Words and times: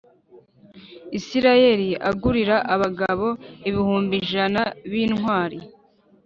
Isirayeli 1.17 1.89
agurira 2.09 2.57
abagabo 2.73 3.27
ibihumbi 3.69 4.13
ijana 4.23 4.61
b 4.89 4.91
intwari 5.03 5.57